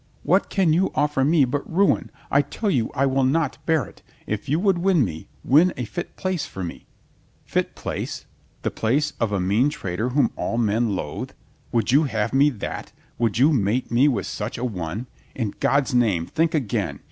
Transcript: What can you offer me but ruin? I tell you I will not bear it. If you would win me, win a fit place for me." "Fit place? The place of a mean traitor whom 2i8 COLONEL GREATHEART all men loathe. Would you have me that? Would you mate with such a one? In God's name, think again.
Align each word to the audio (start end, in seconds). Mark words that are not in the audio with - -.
What 0.23 0.49
can 0.49 0.73
you 0.73 0.89
offer 0.95 1.23
me 1.23 1.45
but 1.45 1.71
ruin? 1.71 2.09
I 2.31 2.41
tell 2.41 2.71
you 2.71 2.89
I 2.95 3.05
will 3.05 3.23
not 3.23 3.59
bear 3.67 3.85
it. 3.85 4.01
If 4.25 4.49
you 4.49 4.59
would 4.59 4.79
win 4.79 5.05
me, 5.05 5.27
win 5.43 5.71
a 5.77 5.85
fit 5.85 6.15
place 6.15 6.43
for 6.43 6.63
me." 6.63 6.87
"Fit 7.45 7.75
place? 7.75 8.25
The 8.63 8.71
place 8.71 9.13
of 9.19 9.31
a 9.31 9.39
mean 9.39 9.69
traitor 9.69 10.09
whom 10.09 10.29
2i8 10.29 10.35
COLONEL 10.35 10.57
GREATHEART 10.57 10.57
all 10.57 10.57
men 10.57 10.95
loathe. 10.95 11.29
Would 11.71 11.91
you 11.91 12.03
have 12.05 12.33
me 12.33 12.49
that? 12.49 12.91
Would 13.19 13.37
you 13.37 13.53
mate 13.53 13.89
with 13.91 14.25
such 14.25 14.57
a 14.57 14.65
one? 14.65 15.05
In 15.35 15.53
God's 15.59 15.93
name, 15.93 16.25
think 16.25 16.55
again. 16.55 16.99